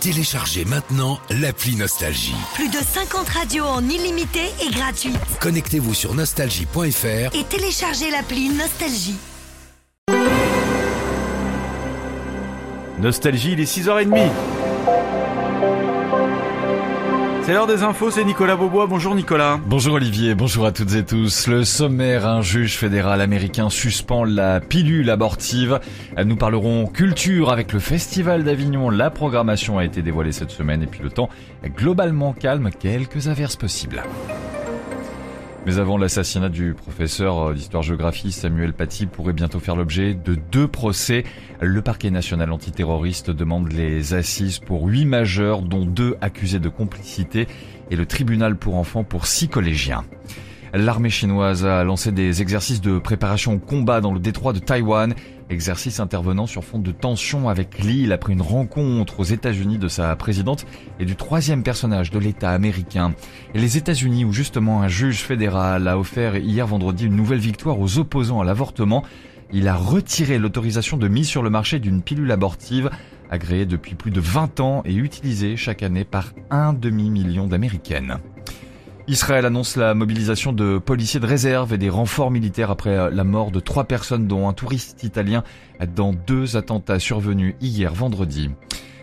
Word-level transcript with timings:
Téléchargez 0.00 0.64
maintenant 0.64 1.18
l'appli 1.28 1.74
Nostalgie. 1.74 2.34
Plus 2.54 2.68
de 2.68 2.76
50 2.76 3.28
radios 3.28 3.64
en 3.64 3.82
illimité 3.82 4.42
et 4.64 4.70
gratuite. 4.70 5.16
Connectez-vous 5.40 5.92
sur 5.92 6.14
nostalgie.fr 6.14 7.34
Et 7.34 7.44
téléchargez 7.48 8.10
l'appli 8.10 8.48
Nostalgie. 8.50 9.16
Nostalgie, 13.00 13.52
il 13.52 13.60
est 13.60 13.64
6h30. 13.64 14.30
C'est 17.48 17.54
l'heure 17.54 17.66
des 17.66 17.82
infos, 17.82 18.10
c'est 18.10 18.24
Nicolas 18.24 18.56
Beaubois. 18.56 18.86
Bonjour 18.86 19.14
Nicolas. 19.14 19.58
Bonjour 19.64 19.94
Olivier, 19.94 20.34
bonjour 20.34 20.66
à 20.66 20.70
toutes 20.70 20.92
et 20.92 21.02
tous. 21.02 21.46
Le 21.46 21.64
sommaire, 21.64 22.26
un 22.26 22.42
juge 22.42 22.76
fédéral 22.76 23.22
américain 23.22 23.70
suspend 23.70 24.24
la 24.24 24.60
pilule 24.60 25.08
abortive. 25.08 25.80
Nous 26.22 26.36
parlerons 26.36 26.84
culture 26.88 27.50
avec 27.50 27.72
le 27.72 27.78
Festival 27.78 28.44
d'Avignon. 28.44 28.90
La 28.90 29.08
programmation 29.08 29.78
a 29.78 29.86
été 29.86 30.02
dévoilée 30.02 30.32
cette 30.32 30.50
semaine 30.50 30.82
et 30.82 30.86
puis 30.86 31.00
le 31.02 31.08
temps 31.08 31.30
est 31.62 31.70
globalement 31.70 32.34
calme, 32.34 32.68
quelques 32.68 33.28
averses 33.28 33.56
possibles. 33.56 34.02
Mais 35.68 35.78
avant 35.78 35.98
l'assassinat 35.98 36.48
du 36.48 36.72
professeur 36.72 37.52
d'histoire-géographie 37.52 38.32
Samuel 38.32 38.72
Paty 38.72 39.04
pourrait 39.04 39.34
bientôt 39.34 39.60
faire 39.60 39.76
l'objet 39.76 40.14
de 40.14 40.34
deux 40.34 40.66
procès. 40.66 41.24
Le 41.60 41.82
parquet 41.82 42.08
national 42.08 42.52
antiterroriste 42.52 43.30
demande 43.30 43.70
les 43.70 44.14
assises 44.14 44.60
pour 44.60 44.86
huit 44.86 45.04
majeurs, 45.04 45.60
dont 45.60 45.84
deux 45.84 46.16
accusés 46.22 46.58
de 46.58 46.70
complicité, 46.70 47.48
et 47.90 47.96
le 47.96 48.06
tribunal 48.06 48.56
pour 48.56 48.76
enfants 48.76 49.04
pour 49.04 49.26
six 49.26 49.48
collégiens. 49.48 50.06
L'armée 50.74 51.08
chinoise 51.08 51.64
a 51.64 51.82
lancé 51.82 52.12
des 52.12 52.42
exercices 52.42 52.80
de 52.80 52.98
préparation 52.98 53.54
au 53.54 53.58
combat 53.58 54.00
dans 54.00 54.12
le 54.12 54.20
détroit 54.20 54.52
de 54.52 54.58
Taïwan, 54.58 55.14
exercices 55.48 55.98
intervenant 55.98 56.46
sur 56.46 56.62
fond 56.62 56.78
de 56.78 56.92
tension 56.92 57.48
avec 57.48 57.78
l'île 57.78 58.12
après 58.12 58.34
une 58.34 58.42
rencontre 58.42 59.20
aux 59.20 59.24
États-Unis 59.24 59.78
de 59.78 59.88
sa 59.88 60.14
présidente 60.16 60.66
et 61.00 61.06
du 61.06 61.16
troisième 61.16 61.62
personnage 61.62 62.10
de 62.10 62.18
l'État 62.18 62.50
américain. 62.50 63.14
Et 63.54 63.58
les 63.58 63.78
États-Unis 63.78 64.26
où 64.26 64.32
justement 64.32 64.82
un 64.82 64.88
juge 64.88 65.20
fédéral 65.20 65.88
a 65.88 65.98
offert 65.98 66.36
hier 66.36 66.66
vendredi 66.66 67.06
une 67.06 67.16
nouvelle 67.16 67.38
victoire 67.38 67.80
aux 67.80 67.98
opposants 67.98 68.40
à 68.40 68.44
l'avortement. 68.44 69.04
Il 69.50 69.68
a 69.68 69.74
retiré 69.74 70.38
l'autorisation 70.38 70.98
de 70.98 71.08
mise 71.08 71.28
sur 71.28 71.42
le 71.42 71.48
marché 71.48 71.78
d'une 71.78 72.02
pilule 72.02 72.30
abortive 72.30 72.90
agréée 73.30 73.66
depuis 73.66 73.94
plus 73.94 74.10
de 74.10 74.20
20 74.20 74.60
ans 74.60 74.82
et 74.84 74.94
utilisée 74.94 75.56
chaque 75.56 75.82
année 75.82 76.04
par 76.04 76.32
un 76.50 76.72
demi-million 76.72 77.46
d'Américaines. 77.46 78.18
Israël 79.08 79.46
annonce 79.46 79.76
la 79.76 79.94
mobilisation 79.94 80.52
de 80.52 80.76
policiers 80.76 81.18
de 81.18 81.26
réserve 81.26 81.72
et 81.72 81.78
des 81.78 81.88
renforts 81.88 82.30
militaires 82.30 82.70
après 82.70 83.10
la 83.10 83.24
mort 83.24 83.50
de 83.50 83.58
trois 83.58 83.84
personnes 83.84 84.26
dont 84.26 84.46
un 84.48 84.52
touriste 84.52 85.02
italien 85.02 85.44
dans 85.96 86.12
deux 86.12 86.58
attentats 86.58 86.98
survenus 86.98 87.54
hier 87.62 87.94
vendredi. 87.94 88.50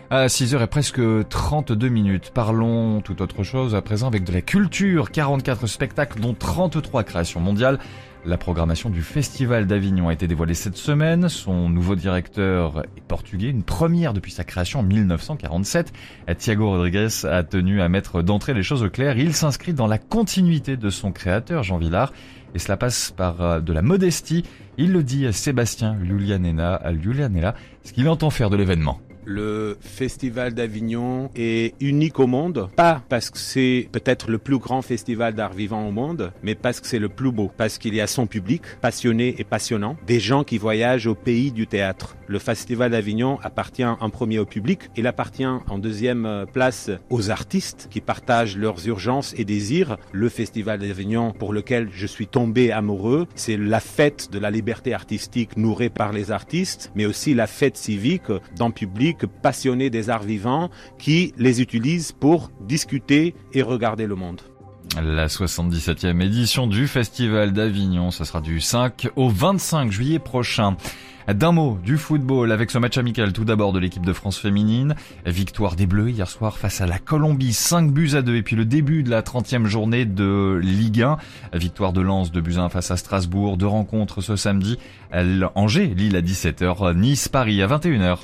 À 0.08 0.28
6h 0.28 0.62
et 0.62 0.66
presque 0.68 1.00
32 1.28 1.88
minutes, 1.88 2.30
parlons 2.32 3.00
tout 3.00 3.20
autre 3.22 3.42
chose 3.42 3.74
à 3.74 3.82
présent 3.82 4.06
avec 4.06 4.22
de 4.22 4.32
la 4.32 4.40
culture. 4.40 5.10
44 5.10 5.66
spectacles 5.66 6.20
dont 6.20 6.32
33 6.32 7.02
créations 7.02 7.40
mondiales. 7.40 7.80
La 8.24 8.38
programmation 8.38 8.88
du 8.88 9.02
Festival 9.02 9.66
d'Avignon 9.66 10.08
a 10.08 10.12
été 10.12 10.28
dévoilée 10.28 10.54
cette 10.54 10.76
semaine. 10.76 11.28
Son 11.28 11.68
nouveau 11.68 11.96
directeur 11.96 12.84
est 12.96 13.00
portugais, 13.00 13.50
une 13.50 13.64
première 13.64 14.12
depuis 14.12 14.30
sa 14.30 14.44
création 14.44 14.78
en 14.78 14.84
1947. 14.84 15.92
Thiago 16.38 16.70
Rodriguez 16.70 17.08
a 17.24 17.42
tenu 17.42 17.80
à 17.80 17.88
mettre 17.88 18.22
d'entrée 18.22 18.54
les 18.54 18.62
choses 18.62 18.84
au 18.84 18.90
clair. 18.90 19.18
Il 19.18 19.34
s'inscrit 19.34 19.74
dans 19.74 19.88
la 19.88 19.98
continuité 19.98 20.76
de 20.76 20.88
son 20.88 21.10
créateur, 21.10 21.64
Jean 21.64 21.78
Villard. 21.78 22.12
Et 22.54 22.60
cela 22.60 22.76
passe 22.76 23.10
par 23.10 23.60
de 23.60 23.72
la 23.72 23.82
modestie. 23.82 24.44
Il 24.78 24.92
le 24.92 25.02
dit 25.02 25.26
à 25.26 25.32
Sébastien 25.32 25.96
Lulianella, 26.00 26.92
Lulianella 26.92 27.56
ce 27.82 27.92
qu'il 27.92 28.08
entend 28.08 28.30
faire 28.30 28.50
de 28.50 28.56
l'événement. 28.56 29.00
Le 29.28 29.76
Festival 29.80 30.54
d'Avignon 30.54 31.30
est 31.34 31.74
unique 31.80 32.20
au 32.20 32.28
monde, 32.28 32.68
pas 32.76 33.02
parce 33.08 33.28
que 33.28 33.38
c'est 33.38 33.88
peut-être 33.90 34.30
le 34.30 34.38
plus 34.38 34.58
grand 34.58 34.82
festival 34.82 35.34
d'art 35.34 35.52
vivant 35.52 35.88
au 35.88 35.90
monde, 35.90 36.32
mais 36.44 36.54
parce 36.54 36.78
que 36.78 36.86
c'est 36.86 37.00
le 37.00 37.08
plus 37.08 37.32
beau, 37.32 37.50
parce 37.56 37.78
qu'il 37.78 37.92
y 37.96 38.00
a 38.00 38.06
son 38.06 38.28
public, 38.28 38.62
passionné 38.80 39.34
et 39.38 39.42
passionnant, 39.42 39.96
des 40.06 40.20
gens 40.20 40.44
qui 40.44 40.58
voyagent 40.58 41.08
au 41.08 41.16
pays 41.16 41.50
du 41.50 41.66
théâtre. 41.66 42.16
Le 42.28 42.38
Festival 42.38 42.92
d'Avignon 42.92 43.40
appartient 43.42 43.84
en 43.84 44.10
premier 44.10 44.38
au 44.38 44.46
public, 44.46 44.90
il 44.96 45.08
appartient 45.08 45.44
en 45.44 45.78
deuxième 45.78 46.46
place 46.52 46.90
aux 47.10 47.30
artistes 47.30 47.88
qui 47.90 48.00
partagent 48.00 48.56
leurs 48.56 48.86
urgences 48.86 49.34
et 49.36 49.44
désirs. 49.44 49.96
Le 50.12 50.28
Festival 50.28 50.78
d'Avignon 50.78 51.32
pour 51.32 51.52
lequel 51.52 51.88
je 51.92 52.06
suis 52.06 52.28
tombé 52.28 52.70
amoureux, 52.70 53.26
c'est 53.34 53.56
la 53.56 53.80
fête 53.80 54.30
de 54.30 54.38
la 54.38 54.52
liberté 54.52 54.94
artistique 54.94 55.56
nourrie 55.56 55.90
par 55.90 56.12
les 56.12 56.30
artistes, 56.30 56.92
mais 56.94 57.06
aussi 57.06 57.34
la 57.34 57.48
fête 57.48 57.76
civique 57.76 58.30
d'un 58.56 58.70
public 58.70 59.15
passionnés 59.24 59.88
des 59.88 60.10
arts 60.10 60.24
vivants 60.24 60.68
qui 60.98 61.32
les 61.38 61.62
utilisent 61.62 62.12
pour 62.12 62.50
discuter 62.60 63.34
et 63.54 63.62
regarder 63.62 64.06
le 64.06 64.14
monde. 64.14 64.42
La 65.02 65.26
77e 65.26 66.22
édition 66.22 66.66
du 66.66 66.86
Festival 66.86 67.52
d'Avignon, 67.52 68.10
ce 68.10 68.24
sera 68.24 68.40
du 68.40 68.60
5 68.60 69.08
au 69.16 69.28
25 69.28 69.90
juillet 69.90 70.18
prochain. 70.18 70.76
D'un 71.28 71.50
mot 71.50 71.76
du 71.82 71.98
football 71.98 72.52
avec 72.52 72.70
ce 72.70 72.78
match 72.78 72.96
amical 72.98 73.32
tout 73.32 73.44
d'abord 73.44 73.72
de 73.72 73.80
l'équipe 73.80 74.06
de 74.06 74.12
France 74.12 74.38
féminine. 74.38 74.94
Victoire 75.26 75.74
des 75.74 75.86
Bleus 75.86 76.10
hier 76.10 76.28
soir 76.30 76.56
face 76.56 76.80
à 76.80 76.86
la 76.86 77.00
Colombie, 77.00 77.52
5 77.52 77.90
buts 77.90 78.12
à 78.14 78.22
2 78.22 78.36
et 78.36 78.42
puis 78.42 78.54
le 78.54 78.64
début 78.64 79.02
de 79.02 79.10
la 79.10 79.22
30e 79.22 79.66
journée 79.66 80.04
de 80.04 80.60
Ligue 80.62 81.02
1. 81.02 81.16
Victoire 81.52 81.92
de 81.92 82.00
Lens 82.00 82.30
de 82.30 82.40
buts 82.40 82.58
1 82.58 82.68
face 82.68 82.92
à 82.92 82.96
Strasbourg, 82.96 83.56
deux 83.56 83.66
rencontres 83.66 84.20
ce 84.20 84.36
samedi. 84.36 84.78
Angers, 85.56 85.92
Lille 85.96 86.16
à 86.16 86.22
17h, 86.22 86.94
Nice, 86.94 87.28
Paris 87.28 87.60
à 87.60 87.66
21h. 87.66 88.18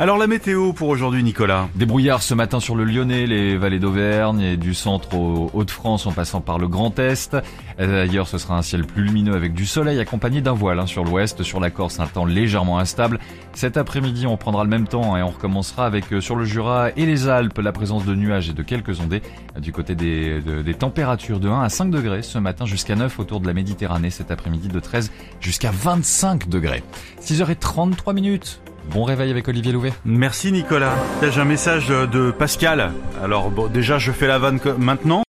Alors 0.00 0.16
la 0.16 0.28
météo 0.28 0.72
pour 0.72 0.90
aujourd'hui 0.90 1.24
Nicolas 1.24 1.68
Des 1.74 1.84
brouillards 1.84 2.22
ce 2.22 2.32
matin 2.32 2.60
sur 2.60 2.76
le 2.76 2.84
Lyonnais, 2.84 3.26
les 3.26 3.56
vallées 3.56 3.80
d'Auvergne 3.80 4.40
et 4.40 4.56
du 4.56 4.72
centre 4.72 5.12
au 5.16 5.50
Hauts-de-France 5.52 6.06
en 6.06 6.12
passant 6.12 6.40
par 6.40 6.56
le 6.58 6.68
Grand 6.68 6.96
Est. 7.00 7.36
Ailleurs 7.80 8.28
ce 8.28 8.38
sera 8.38 8.56
un 8.56 8.62
ciel 8.62 8.86
plus 8.86 9.02
lumineux 9.02 9.34
avec 9.34 9.54
du 9.54 9.66
soleil 9.66 9.98
accompagné 9.98 10.40
d'un 10.40 10.52
voile 10.52 10.78
hein, 10.78 10.86
sur 10.86 11.02
l'ouest. 11.02 11.42
Sur 11.42 11.58
la 11.58 11.70
Corse 11.70 11.98
un 11.98 12.06
temps 12.06 12.26
légèrement 12.26 12.78
instable. 12.78 13.18
Cet 13.54 13.76
après-midi 13.76 14.28
on 14.28 14.36
prendra 14.36 14.62
le 14.62 14.70
même 14.70 14.86
temps 14.86 15.16
et 15.16 15.22
on 15.24 15.30
recommencera 15.30 15.84
avec 15.84 16.12
euh, 16.12 16.20
sur 16.20 16.36
le 16.36 16.44
Jura 16.44 16.90
et 16.96 17.04
les 17.04 17.26
Alpes 17.26 17.58
la 17.58 17.72
présence 17.72 18.04
de 18.04 18.14
nuages 18.14 18.50
et 18.50 18.52
de 18.52 18.62
quelques 18.62 19.00
ondées. 19.00 19.22
Du 19.58 19.72
côté 19.72 19.96
des, 19.96 20.40
des 20.40 20.74
températures 20.74 21.40
de 21.40 21.48
1 21.48 21.60
à 21.60 21.68
5 21.68 21.90
degrés 21.90 22.22
ce 22.22 22.38
matin 22.38 22.66
jusqu'à 22.66 22.94
9 22.94 23.18
autour 23.18 23.40
de 23.40 23.48
la 23.48 23.52
Méditerranée. 23.52 24.10
Cet 24.10 24.30
après-midi 24.30 24.68
de 24.68 24.78
13 24.78 25.10
jusqu'à 25.40 25.72
25 25.72 26.48
degrés. 26.48 26.84
6h33 27.20 28.14
minutes. 28.14 28.60
Bon 28.86 29.04
réveil 29.04 29.30
avec 29.30 29.48
Olivier 29.48 29.72
Louvet. 29.72 29.92
Merci 30.04 30.50
Nicolas. 30.52 30.94
J'ai 31.22 31.40
un 31.40 31.44
message 31.44 31.88
de 31.88 32.30
Pascal. 32.30 32.92
Alors 33.22 33.50
bon, 33.50 33.66
déjà 33.66 33.98
je 33.98 34.12
fais 34.12 34.26
la 34.26 34.38
vanne 34.38 34.60
maintenant. 34.78 35.22